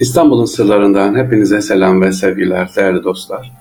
İstanbul'un 0.00 0.44
sırlarından 0.44 1.14
hepinize 1.14 1.60
selam 1.60 2.02
ve 2.02 2.12
sevgiler 2.12 2.70
değerli 2.76 3.04
dostlar. 3.04 3.52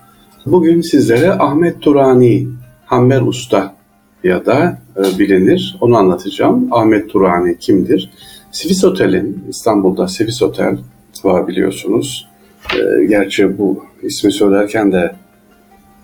Bugün 0.46 0.82
sizlere 0.82 1.32
Ahmet 1.32 1.82
Turani, 1.82 2.48
Hammer 2.86 3.22
Usta 3.22 3.76
ya 4.24 4.46
da 4.46 4.78
e, 4.98 5.20
bilinir 5.20 5.78
onu 5.82 5.98
anlatacağım. 5.98 6.68
Ahmet 6.72 7.10
Turani 7.10 7.58
kimdir? 7.60 8.12
Swiss 8.52 8.84
Otel'in 8.84 9.44
İstanbul'da 9.50 10.08
Swiss 10.08 10.42
Otel 10.42 10.78
var 11.24 11.48
biliyorsunuz. 11.48 12.30
E, 12.76 13.06
gerçi 13.06 13.58
bu 13.58 13.86
ismi 14.04 14.32
söylerken 14.32 14.92
de 14.92 15.16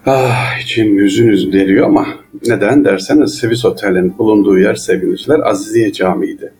ah 0.06 0.62
içim 0.62 0.98
yüzünüz 0.98 1.54
deriyor 1.54 1.88
ama 1.88 2.08
neden 2.48 2.86
derseniz 2.86 3.32
Swiss 3.32 3.66
Otel'in 3.66 4.18
bulunduğu 4.18 4.60
yer 4.60 4.76
sevgiliciler 4.76 5.40
Aziziye 5.40 5.94
Camii'ydi. 5.94 6.54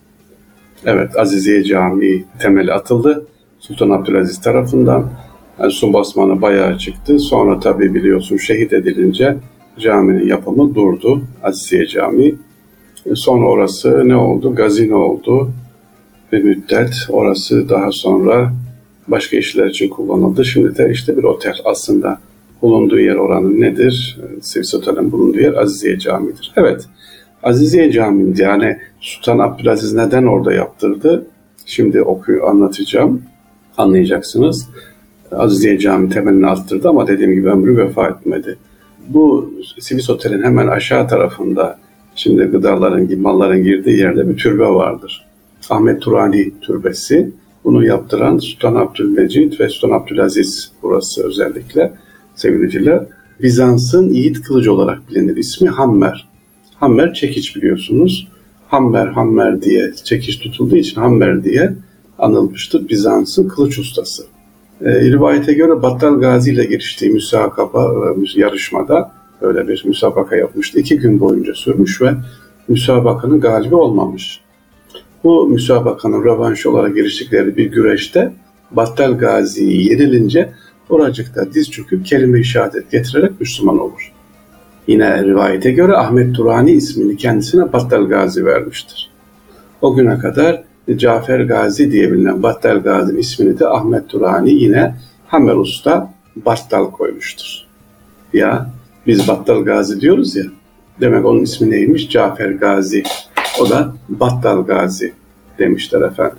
Evet 0.86 1.18
Aziziye 1.18 1.64
Camii 1.64 2.26
temeli 2.40 2.74
atıldı 2.74 3.26
Sultan 3.60 3.90
Abdülaziz 3.90 4.42
tarafından. 4.42 5.10
Yani 5.60 5.72
su 5.72 5.94
basmanı 5.94 6.42
bayağı 6.42 6.78
çıktı. 6.78 7.20
Sonra 7.20 7.60
tabi 7.60 7.94
biliyorsun 7.94 8.38
şehit 8.38 8.74
edilince 8.74 9.38
caminin 9.80 10.28
yapımı 10.28 10.76
durdu. 10.76 11.22
Aziziye 11.44 11.88
Camii. 11.88 12.36
E, 13.06 13.16
sonra 13.16 13.48
orası 13.48 14.08
ne 14.08 14.16
oldu? 14.16 14.56
Gazino 14.56 14.98
oldu. 14.98 15.52
Bir 16.32 16.44
müddet 16.44 16.94
orası 17.10 17.70
daha 17.70 17.92
sonra 17.92 18.54
başka 19.08 19.38
işler 19.38 19.66
için 19.66 19.90
kullanıldı. 19.90 20.46
Şimdi 20.46 20.78
de 20.78 20.90
işte 20.92 21.18
bir 21.18 21.24
otel 21.24 21.56
aslında 21.66 22.20
bulunduğu 22.62 23.00
yer 23.00 23.16
oranın 23.16 23.62
nedir? 23.62 24.20
E, 24.22 24.42
Sivs 24.42 24.76
Otel'in 24.76 25.12
bulunduğu 25.12 25.40
yer 25.40 25.54
Aziziye 25.54 26.00
Camii'dir. 26.00 26.52
Evet, 26.56 26.86
Aziziye 27.44 27.92
Camii'ndi. 27.92 28.42
Yani 28.42 28.78
Sultan 29.00 29.40
Abdülaziz 29.40 29.94
neden 29.94 30.24
orada 30.24 30.54
yaptırdı? 30.54 31.28
Şimdi 31.66 32.02
okuyu 32.02 32.46
anlatacağım 32.46 33.22
anlayacaksınız. 33.80 34.68
Aziziye 35.32 35.80
Cami 35.80 36.10
temelini 36.10 36.48
attırdı 36.48 36.90
ama 36.90 37.08
dediğim 37.08 37.34
gibi 37.34 37.50
ömrü 37.50 37.78
vefa 37.78 38.08
etmedi. 38.08 38.58
Bu 39.08 39.54
Sivis 39.80 40.10
Otel'in 40.10 40.44
hemen 40.44 40.68
aşağı 40.68 41.08
tarafında 41.08 41.80
şimdi 42.16 42.44
gıdaların, 42.44 43.20
malların 43.20 43.64
girdiği 43.64 44.00
yerde 44.00 44.30
bir 44.30 44.38
türbe 44.38 44.66
vardır. 44.66 45.26
Ahmet 45.70 46.02
Turani 46.02 46.52
Türbesi. 46.62 47.32
Bunu 47.64 47.86
yaptıran 47.86 48.38
Sultan 48.38 48.76
Abdülmecid 48.76 49.60
ve 49.60 49.70
Sultan 49.70 49.96
Abdülaziz 49.96 50.72
burası 50.84 51.28
özellikle 51.28 51.94
sevgiliciler. 52.36 53.04
Bizans'ın 53.42 54.10
Yiğit 54.10 54.42
Kılıcı 54.42 54.74
olarak 54.74 55.10
bilinir. 55.10 55.38
İsmi 55.38 55.70
Hammer. 55.70 56.28
Hammer 56.76 57.14
çekiç 57.14 57.56
biliyorsunuz. 57.56 58.28
Hammer, 58.68 59.08
Hammer 59.08 59.62
diye 59.62 59.94
çekiç 60.04 60.40
tutulduğu 60.40 60.76
için 60.76 61.02
Hammer 61.02 61.44
diye 61.44 61.74
anılmıştır. 62.20 62.90
Bizans'ın 62.90 63.48
kılıç 63.48 63.80
ustası. 63.80 64.24
E, 64.82 65.02
rivayete 65.02 65.54
göre 65.54 65.82
Battal 65.82 66.20
Gazi 66.20 66.52
ile 66.52 66.66
giriştiği 66.66 67.12
müsabaka, 67.12 67.82
e, 68.36 68.40
yarışmada 68.40 69.12
öyle 69.42 69.68
bir 69.68 69.86
müsabaka 69.86 70.36
yapmıştı. 70.36 70.80
İki 70.80 70.98
gün 70.98 71.20
boyunca 71.20 71.54
sürmüş 71.54 72.02
ve 72.02 72.14
müsabakanın 72.68 73.40
galibi 73.40 73.76
olmamış. 73.76 74.40
Bu 75.24 75.48
müsabakanın 75.48 76.24
rövanşı 76.24 76.72
olarak 76.72 76.96
giriştikleri 76.96 77.58
bir 77.58 77.66
güreşte 77.66 78.34
Battal 78.72 79.18
Gazi'yi 79.18 79.90
yenilince 79.90 80.50
oracıkta 80.90 81.54
diz 81.54 81.72
çöküp 81.72 82.06
kelime-i 82.06 82.46
şehadet 82.46 82.92
getirerek 82.92 83.40
Müslüman 83.40 83.80
olur. 83.80 84.14
Yine 84.88 85.24
rivayete 85.24 85.72
göre 85.72 85.96
Ahmet 85.96 86.36
Turani 86.36 86.72
ismini 86.72 87.18
kendisine 87.18 87.74
Battal 87.74 88.06
Gazi 88.06 88.46
vermiştir. 88.46 89.10
O 89.82 89.96
güne 89.96 90.20
kadar 90.20 90.64
Cafer 90.98 91.40
Gazi 91.40 91.92
diye 91.92 92.12
bilinen 92.12 92.44
Battal 92.44 92.78
Gazi'nin 92.78 93.20
ismini 93.20 93.60
de 93.60 93.68
Ahmet 93.68 94.10
Turani 94.10 94.52
yine 94.52 94.96
Hamer 95.28 95.56
Usta 95.56 96.14
Battal 96.36 96.92
koymuştur. 96.92 97.66
Ya 98.34 98.70
biz 99.08 99.28
Battal 99.28 99.64
Gazi 99.64 100.02
diyoruz 100.02 100.36
ya. 100.36 100.44
Demek 101.02 101.26
onun 101.26 101.44
ismi 101.44 101.72
neymiş? 101.72 102.10
Cafer 102.10 102.50
Gazi. 102.50 103.04
O 103.62 103.70
da 103.70 103.94
Battal 104.10 104.66
Gazi 104.66 105.14
demişler 105.60 106.02
efendim. 106.02 106.38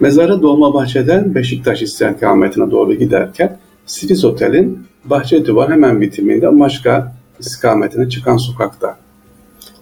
Mezarı 0.00 0.42
Dolmabahçe'den 0.42 1.34
Beşiktaş 1.34 1.82
istikametine 1.82 2.70
doğru 2.70 2.94
giderken 2.94 3.58
Sivis 3.86 4.24
Otel'in 4.24 4.78
bahçe 5.04 5.46
duvar 5.46 5.72
hemen 5.72 6.00
bitiminde 6.00 6.48
Maşka 6.48 7.12
istikametine 7.38 8.08
çıkan 8.08 8.36
sokakta. 8.36 8.98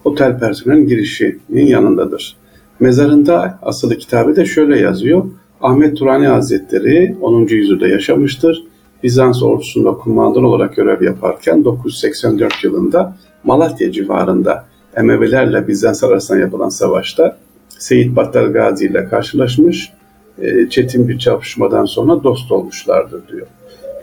Otel 0.03 0.39
personelin 0.39 0.87
girişinin 0.87 1.65
yanındadır. 1.65 2.37
Mezarında 2.79 3.59
asılı 3.61 3.97
kitabı 3.97 4.35
da 4.35 4.45
şöyle 4.45 4.79
yazıyor. 4.79 5.25
Ahmet 5.61 5.97
Turani 5.97 6.27
Hazretleri 6.27 7.15
10. 7.21 7.47
yüzyılda 7.47 7.87
yaşamıştır. 7.87 8.63
Bizans 9.03 9.43
ordusunda 9.43 9.93
kumandan 9.93 10.43
olarak 10.43 10.75
görev 10.75 11.03
yaparken 11.03 11.65
984 11.65 12.63
yılında 12.63 13.17
Malatya 13.43 13.91
civarında 13.91 14.65
Emevilerle 14.95 15.67
Bizans 15.67 16.03
arasında 16.03 16.39
yapılan 16.39 16.69
savaşta 16.69 17.37
Seyit 17.69 18.15
Battal 18.15 18.53
Gazi 18.53 18.85
ile 18.85 19.05
karşılaşmış, 19.05 19.93
e, 20.41 20.69
çetin 20.69 21.07
bir 21.07 21.19
çarpışmadan 21.19 21.85
sonra 21.85 22.23
dost 22.23 22.51
olmuşlardır 22.51 23.27
diyor. 23.27 23.47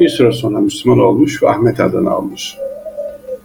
Bir 0.00 0.08
süre 0.08 0.32
sonra 0.32 0.60
Müslüman 0.60 0.98
olmuş 0.98 1.42
ve 1.42 1.48
Ahmet 1.48 1.80
adını 1.80 2.10
almış. 2.10 2.56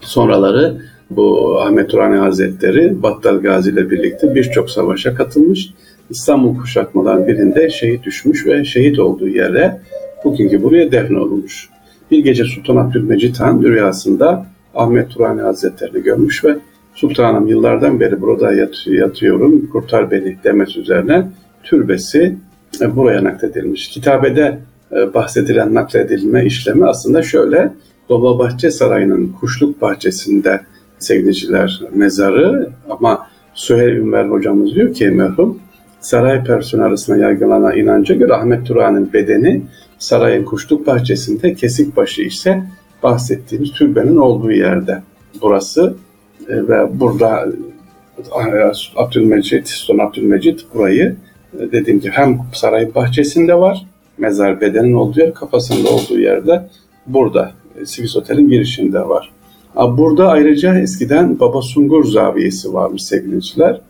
Sonraları 0.01 0.81
bu 1.15 1.59
Ahmet 1.61 1.89
Turani 1.89 2.17
Hazretleri 2.17 3.03
Battal 3.03 3.37
Gazi 3.37 3.69
ile 3.69 3.91
birlikte 3.91 4.35
birçok 4.35 4.69
savaşa 4.69 5.15
katılmış. 5.15 5.73
İstanbul 6.09 6.57
kuşatmalarının 6.57 7.27
birinde 7.27 7.69
şehit 7.69 8.03
düşmüş 8.03 8.45
ve 8.45 8.65
şehit 8.65 8.99
olduğu 8.99 9.27
yere 9.27 9.81
bugünkü 10.23 10.63
buraya 10.63 10.91
defnolunmuş. 10.91 11.69
Bir 12.11 12.23
gece 12.23 12.43
Sultan 12.43 12.75
Abdülmecit 12.75 13.39
Han 13.39 13.63
rüyasında 13.63 14.45
Ahmet 14.75 15.09
Turani 15.09 15.41
Hazretlerini 15.41 16.03
görmüş 16.03 16.45
ve 16.45 16.57
Sultanım 16.93 17.47
yıllardan 17.47 17.99
beri 17.99 18.21
burada 18.21 18.53
yat 18.53 18.87
yatıyorum, 18.87 19.67
kurtar 19.67 20.11
beni 20.11 20.37
demesi 20.43 20.79
üzerine 20.79 21.27
türbesi 21.63 22.35
e, 22.81 22.95
buraya 22.95 23.23
nakledilmiş. 23.23 23.87
Kitabede 23.87 24.59
e, 24.91 25.13
bahsedilen 25.13 25.73
nakledilme 25.73 26.45
işlemi 26.45 26.85
aslında 26.85 27.21
şöyle, 27.21 27.73
Dolmabahçe 28.09 28.71
Sarayı'nın 28.71 29.35
kuşluk 29.39 29.81
bahçesinde 29.81 30.61
sevgiliciler 31.03 31.81
mezarı 31.93 32.69
ama 32.89 33.27
Süheyl 33.53 33.95
Ünver 33.95 34.25
hocamız 34.25 34.75
diyor 34.75 34.93
ki 34.93 35.05
merhum 35.07 35.59
saray 35.99 36.43
personeli 36.43 36.87
arasında 36.87 37.17
yargılanan 37.17 37.77
inanca 37.77 38.15
göre 38.15 38.33
Ahmet 38.33 38.65
Turan'ın 38.65 39.13
bedeni 39.13 39.61
sarayın 39.99 40.45
kuşluk 40.45 40.87
bahçesinde 40.87 41.53
kesik 41.53 41.95
başı 41.95 42.21
ise 42.21 42.63
bahsettiğimiz 43.03 43.71
türbenin 43.71 44.17
olduğu 44.17 44.51
yerde. 44.51 45.01
Burası 45.41 45.93
e, 46.47 46.67
ve 46.67 46.99
burada 46.99 47.45
e, 48.19 48.71
Abdülmecit, 48.95 49.67
Sultan 49.67 50.05
Abdülmecit 50.05 50.65
burayı 50.73 51.15
e, 51.59 51.71
dediğim 51.71 51.99
gibi 51.99 52.11
hem 52.11 52.39
sarayın 52.53 52.95
bahçesinde 52.95 53.55
var, 53.55 53.85
mezar 54.17 54.61
bedenin 54.61 54.93
olduğu 54.93 55.19
yer, 55.19 55.33
kafasında 55.33 55.89
olduğu 55.89 56.19
yerde 56.19 56.69
burada 57.07 57.51
Sivis 57.85 58.17
Otel'in 58.17 58.49
girişinde 58.49 58.99
var. 58.99 59.31
Burada 59.75 60.27
ayrıca 60.27 60.79
eskiden 60.79 61.39
Baba 61.39 61.61
Sungur 61.61 62.03
Zaviyesi 62.03 62.73
varmış 62.73 63.03
sevgiliciler. 63.03 63.81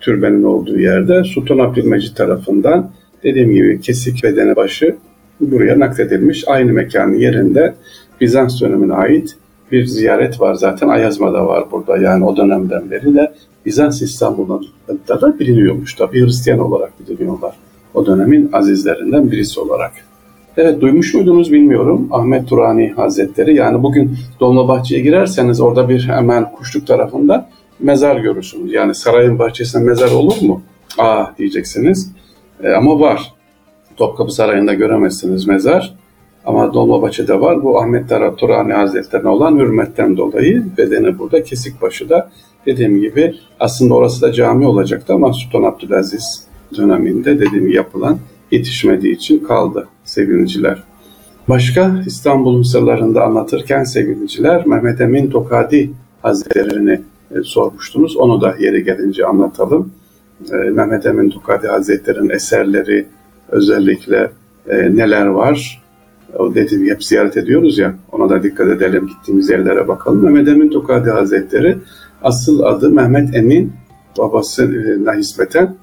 Türbenin 0.00 0.42
olduğu 0.42 0.78
yerde 0.78 1.24
Sultan 1.24 1.58
Abdülmecit 1.58 2.16
tarafından 2.16 2.90
dediğim 3.24 3.54
gibi 3.54 3.80
kesik 3.80 4.24
bedene 4.24 4.56
başı 4.56 4.96
buraya 5.40 5.78
nakledilmiş. 5.78 6.48
Aynı 6.48 6.72
mekanın 6.72 7.14
yerinde 7.14 7.74
Bizans 8.20 8.60
dönemine 8.60 8.92
ait 8.92 9.36
bir 9.72 9.86
ziyaret 9.86 10.40
var 10.40 10.54
zaten 10.54 10.88
Ayazma'da 10.88 11.46
var 11.46 11.64
burada. 11.72 11.98
Yani 11.98 12.24
o 12.24 12.36
dönemden 12.36 12.90
beri 12.90 13.14
de 13.14 13.32
Bizans 13.66 14.02
İstanbul'da 14.02 15.20
da 15.20 15.38
biliniyormuş 15.38 15.94
tabi 15.94 16.24
Hristiyan 16.24 16.58
olarak 16.58 16.92
biliniyorlar. 17.00 17.54
O 17.94 18.06
dönemin 18.06 18.50
azizlerinden 18.52 19.30
birisi 19.30 19.60
olarak. 19.60 19.92
Evet 20.62 20.80
duymuş 20.80 21.14
muydunuz 21.14 21.52
bilmiyorum. 21.52 22.08
Ahmet 22.10 22.48
Turani 22.48 22.92
Hazretleri. 22.96 23.54
Yani 23.54 23.82
bugün 23.82 24.16
Dolmabahçe'ye 24.40 25.02
girerseniz 25.02 25.60
orada 25.60 25.88
bir 25.88 26.08
hemen 26.08 26.52
kuşluk 26.52 26.86
tarafında 26.86 27.48
mezar 27.78 28.16
görürsünüz. 28.16 28.72
Yani 28.72 28.94
sarayın 28.94 29.38
bahçesinde 29.38 29.84
mezar 29.84 30.10
olur 30.10 30.42
mu? 30.42 30.62
Aa 30.98 31.24
diyeceksiniz. 31.38 32.12
E, 32.62 32.72
ama 32.72 33.00
var. 33.00 33.34
Topkapı 33.96 34.32
Sarayı'nda 34.32 34.74
göremezsiniz 34.74 35.46
mezar. 35.46 35.94
Ama 36.46 36.74
Dolmabahçe'de 36.74 37.40
var. 37.40 37.62
Bu 37.62 37.80
Ahmet 37.80 38.08
Turani 38.38 38.72
Hazretleri'ne 38.72 39.28
olan 39.28 39.58
hürmetten 39.58 40.16
dolayı 40.16 40.64
bedeni 40.78 41.18
burada 41.18 41.42
kesik 41.42 41.82
başı 41.82 42.08
da 42.08 42.30
dediğim 42.66 43.00
gibi 43.00 43.34
aslında 43.60 43.94
orası 43.94 44.22
da 44.22 44.32
cami 44.32 44.66
olacaktı 44.66 45.14
ama 45.14 45.32
Sultan 45.32 45.62
Abdülaziz 45.62 46.44
döneminde 46.76 47.38
dediğim 47.38 47.64
gibi 47.64 47.76
yapılan 47.76 48.18
yetişmediği 48.50 49.14
için 49.14 49.38
kaldı 49.38 49.88
sevgiliciler. 50.04 50.82
Başka 51.48 52.02
İstanbul'un 52.06 52.62
sırlarında 52.62 53.24
anlatırken 53.24 53.84
sevgiliciler 53.84 54.66
Mehmet 54.66 55.00
Emin 55.00 55.30
Tokadi 55.30 55.90
Hazretleri'ni 56.22 57.00
e, 57.30 57.42
sormuştunuz. 57.42 58.16
Onu 58.16 58.40
da 58.40 58.54
yeri 58.58 58.84
gelince 58.84 59.26
anlatalım. 59.26 59.92
E, 60.52 60.56
Mehmet 60.56 61.06
Emin 61.06 61.30
Tokadi 61.30 61.68
Hazretleri'nin 61.68 62.30
eserleri 62.30 63.06
özellikle 63.48 64.30
e, 64.68 64.96
neler 64.96 65.26
var. 65.26 65.82
O 66.38 66.54
dediğim 66.54 66.90
hep 66.90 67.04
ziyaret 67.04 67.36
ediyoruz 67.36 67.78
ya 67.78 67.94
ona 68.12 68.30
da 68.30 68.42
dikkat 68.42 68.68
edelim 68.68 69.06
gittiğimiz 69.06 69.50
yerlere 69.50 69.88
bakalım. 69.88 70.24
Mehmet 70.24 70.48
Emin 70.48 70.68
Tokadi 70.68 71.10
Hazretleri 71.10 71.76
asıl 72.22 72.60
adı 72.60 72.90
Mehmet 72.90 73.34
Emin 73.34 73.72
babasına 74.18 75.14
hizmeten 75.14 75.76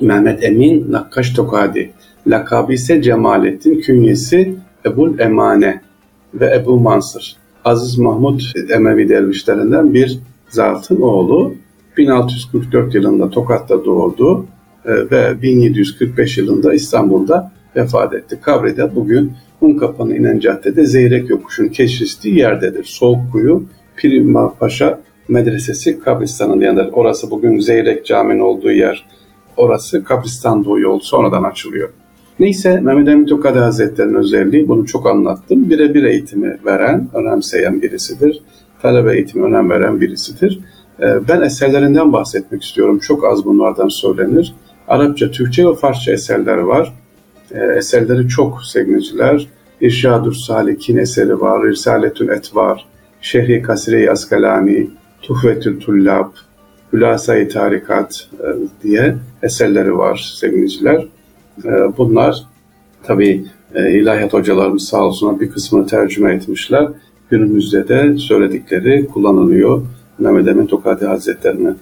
Mehmet 0.00 0.44
Emin 0.44 0.92
Nakkaş 0.92 1.30
Tokadi. 1.30 1.92
Lakabı 2.26 2.72
ise 2.72 3.02
Cemalettin, 3.02 3.80
künyesi 3.80 4.54
Ebul 4.86 5.18
Emane 5.18 5.80
ve 6.34 6.54
Ebu 6.56 6.80
Mansır. 6.80 7.36
Aziz 7.64 7.98
Mahmud 7.98 8.40
Emevi 8.70 9.08
dervişlerinden 9.08 9.94
bir 9.94 10.18
zatın 10.48 11.00
oğlu 11.00 11.54
1644 11.96 12.94
yılında 12.94 13.30
Tokat'ta 13.30 13.84
doğdu 13.84 14.46
e, 14.84 14.92
ve 15.10 15.42
1745 15.42 16.38
yılında 16.38 16.74
İstanbul'da 16.74 17.52
vefat 17.76 18.14
etti. 18.14 18.38
Kabrede 18.42 18.96
bugün 18.96 19.32
Unkapanı 19.60 20.16
inen 20.16 20.38
caddede 20.38 20.86
Zeyrek 20.86 21.30
Yokuşu'nun 21.30 21.68
keşfettiği 21.68 22.38
yerdedir. 22.38 22.84
Soğuk 22.84 23.32
Kuyu 23.32 23.64
Prima 23.96 24.54
Paşa 24.54 25.00
Medresesi 25.28 26.00
kabristanın 26.00 26.60
yanında. 26.60 26.90
Orası 26.92 27.30
bugün 27.30 27.58
Zeyrek 27.58 28.06
Camii'nin 28.06 28.40
olduğu 28.40 28.70
yer. 28.70 29.06
Orası 29.56 30.04
kabristan 30.04 30.64
doğu 30.64 30.80
yol 30.80 31.00
sonradan 31.00 31.42
açılıyor. 31.42 31.90
Neyse 32.40 32.80
Mehmet 32.80 33.08
Emin 33.08 33.26
Tokadi 33.26 33.58
Hazretleri'nin 33.58 34.14
özelliği 34.14 34.68
bunu 34.68 34.86
çok 34.86 35.06
anlattım. 35.06 35.70
Birebir 35.70 36.02
eğitimi 36.02 36.58
veren, 36.64 37.08
önemseyen 37.14 37.82
birisidir. 37.82 38.42
Talebe 38.82 39.14
eğitimi 39.14 39.44
önem 39.44 39.70
veren 39.70 40.00
birisidir. 40.00 40.60
Ee, 41.00 41.28
ben 41.28 41.40
eserlerinden 41.40 42.12
bahsetmek 42.12 42.62
istiyorum. 42.62 42.98
Çok 42.98 43.24
az 43.24 43.44
bunlardan 43.44 43.88
söylenir. 43.88 44.54
Arapça, 44.88 45.30
Türkçe 45.30 45.66
ve 45.66 45.74
Farsça 45.74 46.12
eserleri 46.12 46.66
var. 46.66 46.94
Ee, 47.50 47.58
eserleri 47.76 48.28
çok 48.28 48.64
sevgiliciler. 48.64 49.46
İrşadur 49.80 50.32
Salik'in 50.32 50.96
eseri 50.96 51.40
var, 51.40 51.64
Risaletül 51.64 52.28
Etvar, 52.28 52.86
Şehri 53.20 53.62
Kasire-i 53.62 54.10
Askalani, 54.10 54.90
Tuhvetül 55.22 55.80
Tullab, 55.80 56.30
Hülasa-i 56.92 57.48
Tarikat 57.48 58.28
e, 58.40 58.46
diye 58.82 59.16
eserleri 59.42 59.98
var 59.98 60.36
sevgiliciler. 60.40 61.06
E, 61.64 61.70
bunlar 61.98 62.46
tabi 63.02 63.44
e, 63.74 64.00
ilahiyat 64.00 64.32
hocalarımız 64.32 64.82
sağ 64.82 65.04
olsunlar 65.04 65.40
bir 65.40 65.50
kısmını 65.50 65.86
tercüme 65.86 66.34
etmişler. 66.34 66.88
Günümüzde 67.30 67.88
de 67.88 68.16
söyledikleri 68.18 69.06
kullanılıyor 69.06 69.82
Mehmet 70.18 70.48
Emin 70.48 70.66
Tokadi 70.66 71.06
Hazretlerine. 71.06 71.74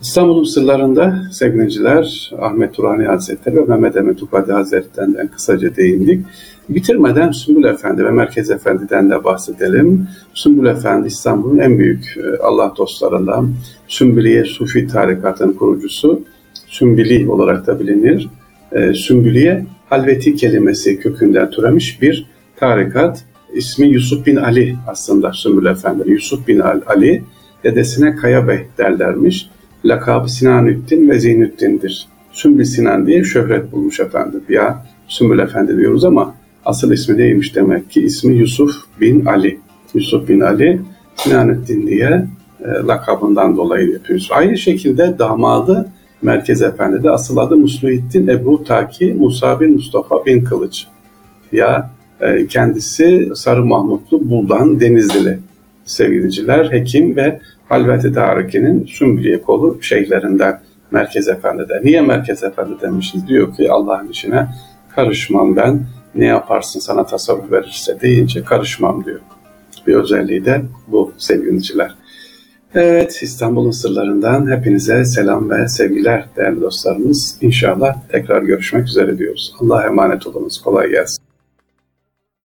İstanbul'un 0.00 0.44
sırlarında 0.44 1.22
sevgiliciler 1.32 2.30
Ahmet 2.40 2.74
Turani 2.74 3.06
Hazretleri 3.06 3.56
ve 3.56 3.64
Mehmet 3.64 3.96
Emin 3.96 4.14
Tokadi 4.14 4.52
Hazretlerinden 4.52 5.28
kısaca 5.28 5.76
değindik. 5.76 6.26
Bitirmeden 6.68 7.30
Sümbül 7.30 7.64
Efendi 7.64 8.04
ve 8.04 8.10
Merkez 8.10 8.50
Efendi'den 8.50 9.10
de 9.10 9.24
bahsedelim. 9.24 10.08
Sümbül 10.34 10.66
Efendi 10.66 11.08
İstanbul'un 11.08 11.58
en 11.58 11.78
büyük 11.78 12.16
e, 12.16 12.42
Allah 12.42 12.72
dostlarından, 12.76 13.50
Sümbüliye 13.88 14.44
Sufi 14.44 14.86
tarikatının 14.86 15.52
kurucusu, 15.52 16.20
Sümbüli 16.66 17.30
olarak 17.30 17.66
da 17.66 17.80
bilinir. 17.80 18.28
E, 18.72 18.94
Sümbüliye 18.94 19.66
halveti 19.90 20.36
kelimesi 20.36 21.00
kökünden 21.00 21.50
türemiş 21.50 22.02
bir 22.02 22.26
tarikat. 22.56 23.24
İsmi 23.54 23.86
Yusuf 23.86 24.26
bin 24.26 24.36
Ali 24.36 24.76
aslında 24.86 25.32
Sümbül 25.32 25.66
Efendi. 25.66 26.10
Yusuf 26.10 26.48
bin 26.48 26.58
Ali 26.58 27.22
dedesine 27.64 28.16
Kaya 28.16 28.48
Bey 28.48 28.58
derlermiş. 28.78 29.50
Lakabı 29.84 30.28
Sinanüddin 30.28 31.08
ve 31.10 31.20
Zeynüddin'dir. 31.20 32.08
Sümbül 32.32 32.64
Sinan 32.64 33.06
diye 33.06 33.24
şöhret 33.24 33.72
bulmuş 33.72 34.00
efendim. 34.00 34.42
Ya 34.48 34.86
Sümbül 35.08 35.38
Efendi 35.38 35.76
diyoruz 35.76 36.04
ama 36.04 36.34
asıl 36.64 36.92
ismi 36.92 37.16
neymiş 37.16 37.54
demek 37.54 37.90
ki? 37.90 38.02
ismi 38.02 38.34
Yusuf 38.34 38.70
bin 39.00 39.24
Ali. 39.24 39.58
Yusuf 39.94 40.28
bin 40.28 40.40
Ali 40.40 40.80
Sinanüddin 41.16 41.86
diye 41.86 42.26
e, 42.60 42.68
lakabından 42.86 43.56
dolayı 43.56 43.90
yapıyoruz. 43.92 44.28
Aynı 44.32 44.58
şekilde 44.58 45.18
damadı 45.18 45.88
Merkez 46.22 46.62
Efendi 46.62 47.02
de 47.02 47.10
asıl 47.10 47.36
adı 47.36 47.56
Musluhiddin 47.56 48.28
Ebu 48.28 48.64
Taki 48.64 49.14
Musa 49.14 49.60
bin 49.60 49.72
Mustafa 49.72 50.26
bin 50.26 50.44
Kılıç. 50.44 50.86
Ya 51.52 51.90
e, 52.20 52.46
kendisi 52.46 53.30
Sarı 53.34 53.64
Mahmutlu 53.64 54.30
Buldan 54.30 54.80
Denizlili 54.80 55.38
sevgiliciler, 55.84 56.72
hekim 56.72 57.16
ve 57.16 57.40
Halvet-i 57.68 58.12
Tariki'nin 58.12 58.86
Sümbüliye 58.86 59.42
kolu 59.42 59.82
şeyhlerinden 59.82 60.60
Merkez 60.90 61.28
Efendi'de. 61.28 61.80
Niye 61.84 62.00
Merkez 62.00 62.44
Efendi 62.44 62.72
demişiz? 62.82 63.28
Diyor 63.28 63.54
ki 63.54 63.72
Allah'ın 63.72 64.08
işine 64.08 64.46
karışmam 64.94 65.56
ben. 65.56 65.86
Ne 66.14 66.26
yaparsın 66.26 66.80
sana 66.80 67.06
tasarruf 67.06 67.52
verirse 67.52 68.00
deyince 68.00 68.44
karışmam 68.44 69.04
diyor. 69.04 69.20
Bir 69.86 69.94
özelliği 69.94 70.44
de 70.44 70.62
bu 70.88 71.12
sevgiliciler. 71.18 71.94
Evet 72.74 73.22
İstanbul'un 73.22 73.70
sırlarından 73.70 74.50
hepinize 74.50 75.04
selam 75.04 75.50
ve 75.50 75.68
sevgiler 75.68 76.24
değerli 76.36 76.60
dostlarımız. 76.60 77.38
İnşallah 77.40 77.96
tekrar 78.08 78.42
görüşmek 78.42 78.88
üzere 78.88 79.18
diyoruz. 79.18 79.54
Allah'a 79.60 79.86
emanet 79.86 80.26
olunuz. 80.26 80.62
Kolay 80.62 80.90
gelsin. 80.90 81.27